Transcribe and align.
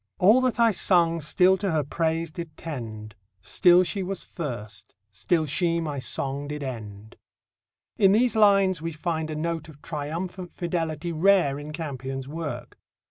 All 0.17 0.41
that 0.41 0.59
I 0.59 0.71
sung 0.71 1.21
still 1.21 1.57
to 1.57 1.69
her 1.73 1.83
praise 1.83 2.31
did 2.31 2.57
tend; 2.57 3.13
Still 3.43 3.83
she 3.83 4.01
was 4.01 4.23
first, 4.23 4.95
still 5.11 5.45
she 5.45 5.79
my 5.79 5.99
song 5.99 6.47
did 6.47 6.63
end 6.63 7.17
in 7.99 8.11
these 8.13 8.35
lines 8.35 8.81
we 8.81 8.93
find 8.93 9.29
a 9.29 9.35
note 9.35 9.69
of 9.69 9.79
triumphant 9.83 10.55
fidelity 10.55 11.11
rare 11.11 11.59
in 11.59 11.71
Campion's 11.71 12.27
work. 12.27 12.79